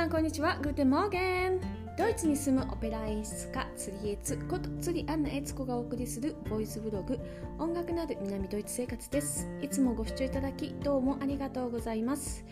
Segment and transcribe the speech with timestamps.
[0.00, 0.56] さんこんにちは。
[0.62, 1.60] Guten Morgen。
[1.98, 7.20] ドイツに住むオペラ演出家釣りエツこと釣りアンナエツコがお送りするボイスブログ。
[7.58, 9.46] 音楽なる南ドイツ生活です。
[9.60, 12.46] いつもご視聴いただきどうもありがとうございます。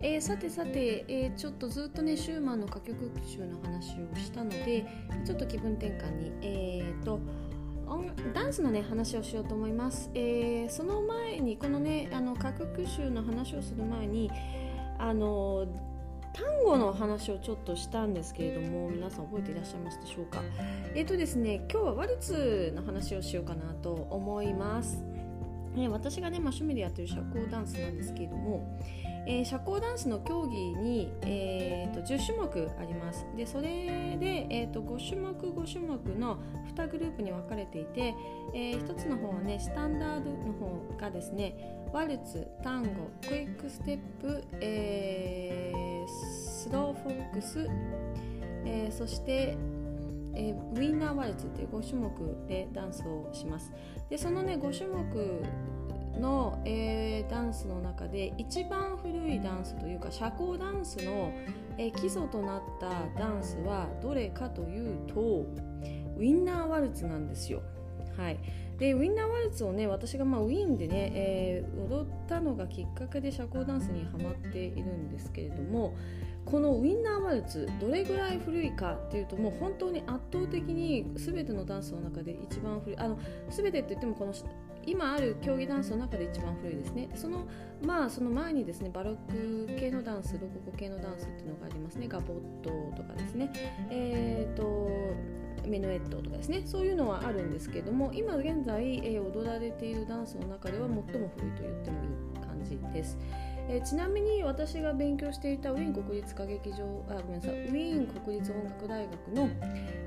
[0.00, 4.86] えー、さてさて、えー、ちょっとずっとねシューマンの歌曲集の話をしたので
[5.24, 7.18] ちょっと気分転換にえーと
[8.32, 14.30] ダンスのね話をしようと思います、えー、その前にこのねあの歌曲集の話をする前に
[14.98, 15.66] あの
[16.32, 20.42] 単語の話をちょっとしたんですけれども皆さん覚えていらっしゃいますでしょうか？
[20.94, 25.02] えっ、ー、とですね今日はワルツの話をしようかなと思います。
[25.76, 28.78] え私がね、まあ、趣味でやってる社交ダンスなんですけれども、
[29.26, 33.26] えー、社交ダンスの競技に、えーと、10種目あります。
[33.36, 36.38] でそれで、えーと、5種目5種目の
[36.76, 38.14] 2グループに分かれていて、
[38.54, 41.54] えー、1つの方はねスタンダードの方がですね
[41.92, 42.88] ワルツタンゴ
[43.26, 47.68] クイックステップ、えー、スローフォックス、
[48.64, 49.56] えー、そして
[50.34, 52.10] えー、ウィンナーワルツっていう5種目
[52.48, 53.72] でダンスをします。
[54.08, 55.42] でそのね5種目
[56.18, 61.32] の、えー、ダンスの中で一番古いダンスというか社交ダンスの、
[61.78, 67.62] えー、基礎となったダンスはどれかというとウィンナーワルツなんですよ。
[68.16, 68.38] はい、
[68.78, 75.94] でウィンナーワルツをね私がまウィーンでね、えー、踊ったのがきっかけで社交ダンスにはまっているんですけれども
[76.44, 82.98] このウィンナーワルツどれぐらい古いかっていうともう本当に圧倒的に全てのダンスの中で一番古い。
[82.98, 84.34] あの全てって言ってもこの
[84.84, 87.08] 今ある競技ダンスの中で一番古いですね。
[87.14, 87.46] その
[87.84, 89.16] まあその前にですねバロッ
[89.68, 92.08] ク系のダンスロココ系のダンスっていうのがありますね。
[92.08, 93.52] ガボットとかですね。
[93.90, 94.90] えっ、ー、と
[95.66, 101.20] メヌエットとかですねそういうのはあるんですけども今現在、えー、踊られているダンスの中では最も古い
[101.52, 103.18] と言ってもいい感じです。
[103.68, 109.48] えー、ちなみに私が勉強していたウィーン国立歌劇場あごめんなさいウィーン国立音楽大学の、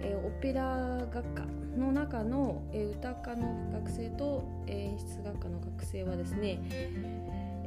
[0.02, 1.46] えー、オペラ学科
[1.78, 6.60] の中の、えー、歌科の学生と、演出学科の学生はですね、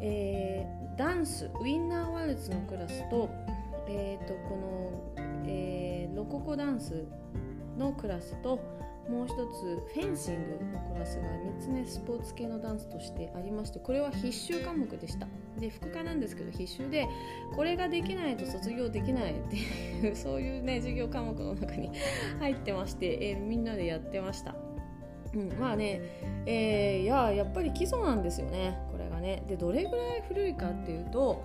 [0.01, 3.31] えー、ダンスウィンナーワルツのクラスと,、
[3.87, 7.05] えーと、この、えー、ロココダンス
[7.79, 8.61] のクラスと
[9.09, 15.27] もう一つフェンシングのクラスが3つねスポーツ系のダンスとしてありましてこれは必修科目でした。
[15.59, 17.09] で副科なんですけど必修で
[17.57, 21.91] これができないと卒業できないっていう そういうね授業科目の中に
[22.39, 24.55] 入ってまして、えー、みんなでやってました。
[25.35, 26.01] うん、まあね、
[26.47, 29.43] えー、いややっぱり基礎なんですよねこれがね。
[29.49, 31.43] でどれぐらい古いかっていうと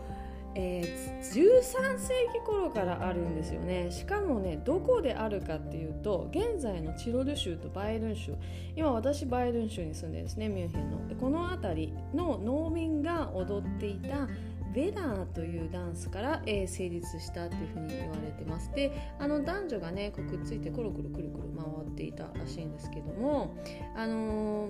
[0.55, 3.91] えー、13世紀頃からあるんですよね。
[3.91, 8.35] しかもねどこであるかっていうと現在のチロル州とバイルン州。
[8.75, 10.97] 今私バイルン州に住んでるんですねミュンヘンの。
[11.19, 14.27] この辺りの農民が踊っていた
[14.73, 18.71] ベダーというダンスから、えー、成立したっていうふうに言われてます。
[18.73, 23.55] であの男女がねこうくっついてコロコロくるくる回っていたらしいんですけども
[23.95, 24.69] あの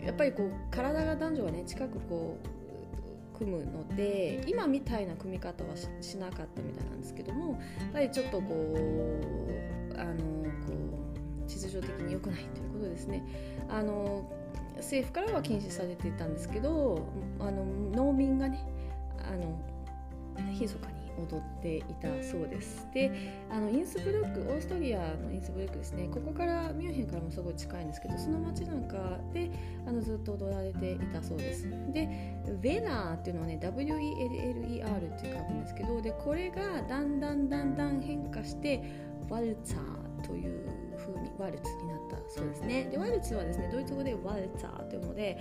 [0.00, 2.59] ー、やっぱりこう体が男女がね近くこう
[3.40, 5.70] 組むので今みたいな組み方は
[6.02, 8.44] しなかったみたいなんですけどもやっぱりちょっとこ
[9.94, 10.14] うあの
[10.66, 10.72] こ
[11.46, 13.24] う地図上的に良くないということですね。
[13.68, 14.30] あの
[14.76, 17.06] 政府からは禁止されていたんですけど
[17.38, 18.66] あの農民がね
[19.18, 19.60] あの
[20.50, 22.86] 密かに踊っていたそうです。
[22.92, 23.10] で
[23.50, 26.08] あのインスブルックオーストリアのインスブルックですね。
[26.12, 29.50] ここからミュンヘンからもすごい近いんですけどその街なんかで
[29.86, 31.68] あのずっと踊られていたそうです。
[31.92, 32.08] で
[32.46, 38.82] ヴェナーっていうのはね WELLER っていう書くんですけどでこれがだんだんだんだん変化して
[39.28, 42.84] ワルツァーという風にワルツになったそうですね。
[42.84, 45.38] でワルツはですねドイツ語でワルツァーというので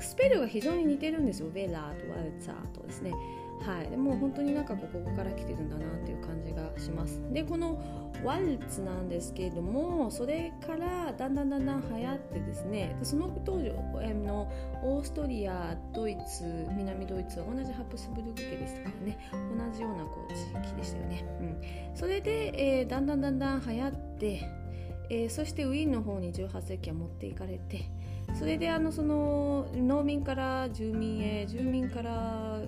[0.00, 1.48] スペルが非常に似てるんですよ。
[1.50, 3.12] ヴェラーとワルツァーとですね。
[3.60, 7.22] はい、でもう本当になんかここから来てるんだなっていう感じがします。
[7.32, 7.80] でこの
[8.24, 14.50] ワルツなんですけれどもそれからだんだんだんだん流行ってですねでその当時の
[14.82, 19.18] オーストリアドイツ南ドイツは同じハプスブルク家でしたからね。
[19.32, 21.44] 同じようなこう地域でしたよね、う
[21.92, 24.64] ん、それで、えー、だんだんだんだん流行って
[25.10, 27.90] えー、そしてウィーンの方に18世紀は持っていかれて
[28.38, 32.60] それであのその農民から住民へ住民から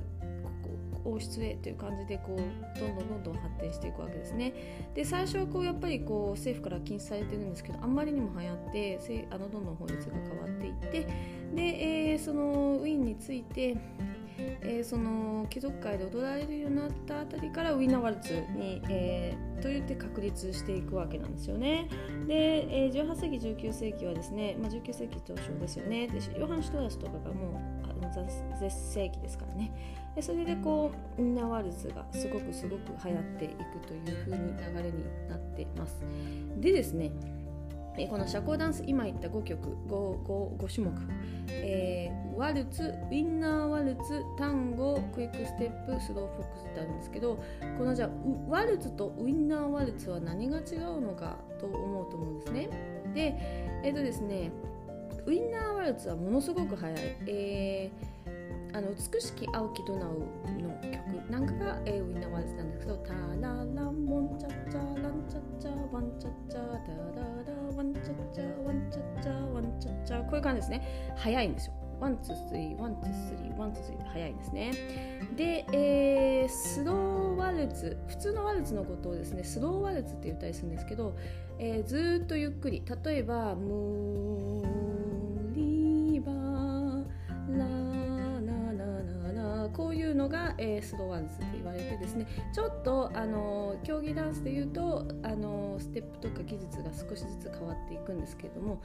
[1.07, 4.53] 王室へという感じでこうどんどんどんどん発展していくわけですね。
[4.95, 11.07] で最初はこうやっぱりこう政府から禁止されてるんですけどあんまりにも流行ってあのどんどん法律が変わっていって
[11.55, 11.63] で、
[12.13, 13.77] えー、そのウィーンについて
[14.39, 21.89] えー、その貴族会で踊られるようになったあたりからウィンナワルツに、えー、と言って確立していくわけなんですよね。
[22.27, 23.37] で、えー、18世紀
[23.69, 27.76] 19世紀はですね、まあ、19世紀上昇ですよねでヨハン・シュトラスとかがもう
[28.25, 29.73] 絶世紀ですからね。
[30.15, 36.03] でそれでこうウィンナーワルツがすごくすごく流行っていくという風に流れになってます。
[36.59, 37.13] でですね
[38.11, 40.93] この社交ダンス今言った5曲 5, 5, 5種目、
[41.49, 47.43] えー、ワルツウィンナーワルツタンゴクイックステップスローフォックスってあるんですけど
[47.79, 48.11] このじゃあ
[48.49, 52.69] ワルツとウィンナーワルツは何が違うのかと思うと思うんですね。
[53.15, 53.35] で
[53.83, 54.51] えっ、ー、とですね
[55.27, 61.31] ウィンナーワルツはものすごく速い、えー、あの美しき青きドナウの曲。
[61.31, 66.83] なんかが、えー、ウィンナーワルツなんですけどタラランモンチャッチャランチャッチャワンチャッチャダダ
[67.45, 70.23] ダワンチャッチャワンチャッチャワンチャッチャ。
[70.23, 71.15] こういう感じですね。
[71.17, 71.73] 早いんですよ。
[71.99, 74.71] one two three one two three one two three 早いですね。
[75.35, 81.17] で、えー、スローワルツ普通のワルツのことをですねスローワルツって言ったりするんですけど、
[81.59, 82.83] えー、ずっとゆっくり。
[83.05, 84.96] 例えばムー
[90.17, 98.83] のが、えー、スローワルツって言われてですねちょっとあの競技ダンスでいうとあのステップとか技術が少しずつ変わっていくんですけれども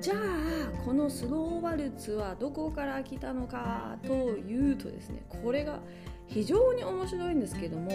[0.00, 5.80] じゃあこのスローワルツはどこから来たのかというとですねこれが
[6.26, 7.90] 非常に面白いんですけども、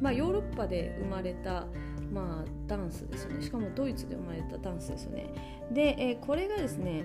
[0.00, 1.66] まあ、ヨーロッパで生まれた
[2.12, 5.26] まあ、ダンスですよねしかもドイツで生まれたダンスですよね
[5.72, 7.04] で、えー、これがですね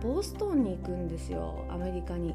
[0.00, 2.34] ボストンに行くんですよアメリカに。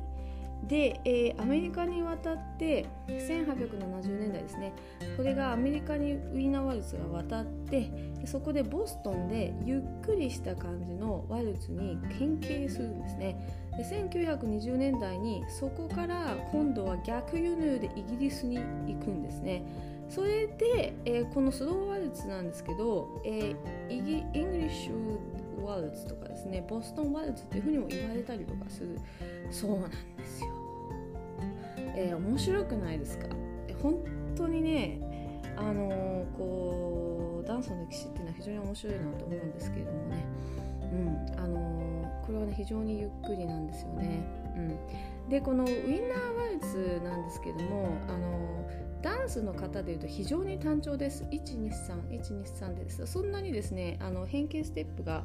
[0.64, 4.74] で、えー、アメリカに渡って1870年代ですね。
[5.16, 7.92] これがアメリカにウィーナーワルツが渡って
[8.26, 13.68] そこでボストンでゆっくりした感じのワルツに変形するんですね。
[13.78, 19.64] で1920年代にそこから今度は逆輸入でイギリスに行くんですね。
[20.10, 25.20] それで、えー、このスローワルツなんですけど、えー、イギ English
[25.68, 28.98] ワルツとかですねボストンワルツっていうふうにも言われたりとかする。
[29.52, 30.50] そうなんですよ。
[31.96, 33.28] えー、面白くないですか？
[33.82, 34.04] 本
[34.36, 35.00] 当にね
[35.56, 40.26] あのー、こうダンスの歴史っていうのは非常に面白いなと思うんですけれどもね、
[40.92, 44.24] うんあのー、これはね非常にゆっくりなんですよね。
[44.56, 48.70] うん、でこのウィンナーワルツなんですけども、あの
[49.08, 51.24] ダンスの方でいうと非常に単調です。
[51.32, 53.08] 123123です。
[53.08, 55.24] そんなにですねあの変形ステップが、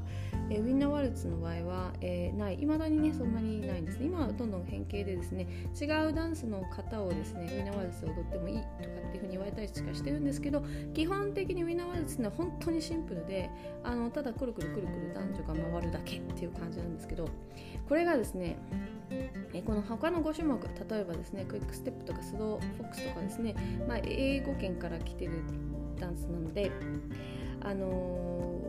[0.51, 2.59] え、ウィンナーワルツの場合は、えー、ない。
[2.59, 4.07] 未だにねそんなにないんですね。
[4.07, 5.49] 今はどんどん変形でですね
[5.81, 8.69] 違うダンスの方をですねウィンナーワルツで踊ってもいいとか
[9.09, 10.63] っていうふうに言われたりしかしてるんですけど
[10.95, 13.51] 基本的にウィンナーワルツっていうのは本当にシンプルで
[13.83, 15.25] あのただくるくるくるくる男
[15.55, 17.29] 女が回るだけっていう感じなんですけど
[17.89, 18.59] これがですね
[19.67, 23.55] この他の5種目例えばですねクイックステップとかスローフォックスとかですね、
[23.89, 25.33] まあ、英語圏から来てる
[25.99, 26.71] ダンスなので
[27.61, 28.61] あの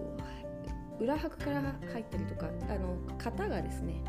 [0.99, 1.61] ー、裏拍から
[1.91, 4.03] 入ったりとかあの型がですね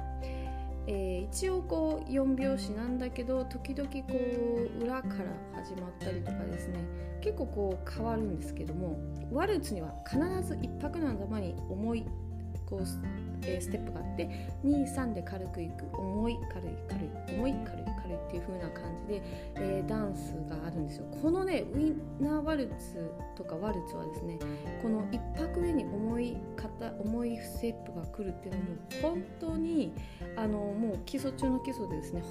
[0.87, 6.79] えー、一応こう4拍子なんだけど時々こう裏から始まったりとかですね
[7.23, 8.99] 結構こう変わるんですけども
[9.33, 12.05] ワルツには必ず1拍の頭に重い
[12.67, 12.85] こう
[13.47, 14.29] えー、ステップがあって
[14.65, 17.94] 23で軽くいく重い軽い軽い重い軽い。
[18.05, 19.23] 軽いっていう風な感じで、
[19.57, 21.07] えー、ダンスがあるんですよ。
[21.23, 24.39] このねウィンナーワルツとかワルツはですね
[24.83, 28.67] この1拍目に重い型重いステップが来るっていうのも
[29.03, 29.93] 本当に
[30.37, 32.23] あのもう基礎中の基礎でですね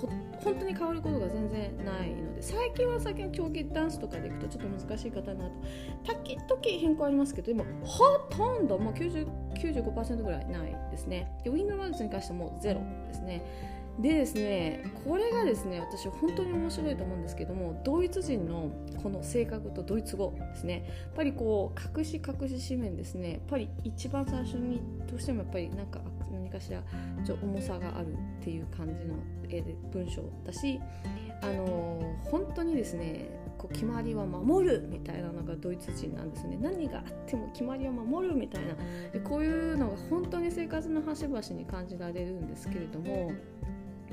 [0.43, 5.51] 本当に変わることが全然ないので最近は最近競技ダンスとかでいくとちょっと難しい方なと。
[6.03, 11.31] 時々変更ありますけどでもほとんどもう90 95%ぐらいないですね。
[11.43, 13.43] でウィングワルズに関してもゼロですね。
[13.99, 18.71] でですねこれがですね私本当に面白いと思うんですけどもドイツ人の
[19.01, 20.85] この性格とドイツ語ですね。
[21.05, 26.81] やっぱりこう隠し隠し紙面ですねやっぱり一番最初にどうしてもやっぱりなんか何かしら
[27.23, 29.15] ちょ重さがあるっていう感じの
[29.91, 30.79] 文章だし
[31.41, 36.57] あの本当にですねこう決まりは守るみたいなのがドイツ人なんですね。
[36.59, 38.73] 何があっても決まりは守るみたいな。
[39.21, 43.31] こういうのが本当に生活の端々に感じられるんですけれども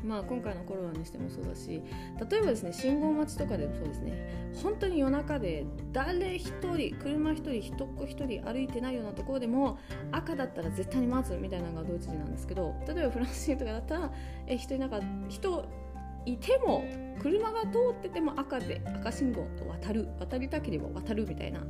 [0.05, 1.83] まあ、今回のコロナにしてもそうだし
[2.31, 4.51] 例えばですね信号待ちとかでもそうですね。
[4.63, 9.79] 本当に夜中で誰一人車一人人っ子一人歩いてないようなところでも
[10.11, 14.13] 赤だったら絶対に待つみたいなのがドイツ人なんですけど例えばフランス人とかだったら
[14.47, 15.65] え人いなか人
[16.27, 16.85] いても
[17.21, 21.61] 車が通ってても赤で赤信号と渡る渡りたければ渡るみたいな。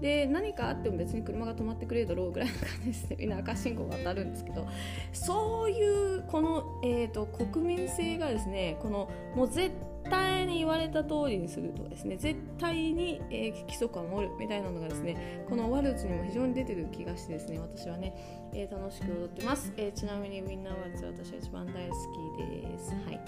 [0.00, 3.16] で何かあっても別に車が止まってくれるだろうぐらいの感じですね。
[3.18, 4.66] みんな赤信号渡るんですけど
[5.12, 9.72] そういうこの、えーと、国民性がですねこのもう絶
[10.10, 22.90] 対に言われた通りにするとですね絶対に、えー、規則は守るみたいなのがですねこのワルツにも非常に出てる気がしてですね私はね、えー、楽しく踊ってます、えー、ちなみにウィンナーワルツは私は一番大好きです。
[22.90, 23.20] はい、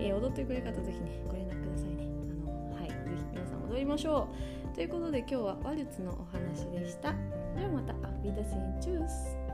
[0.00, 2.06] え踊ってくれる方ぜひねご連絡くださいね。
[2.06, 2.88] あのはい。
[2.88, 4.28] ぜひ皆さん踊りましょ
[4.72, 4.74] う。
[4.74, 7.12] ということで今日はワルツのお話でした。
[7.54, 7.92] ではまた。
[8.06, 9.45] アフィダセンチュース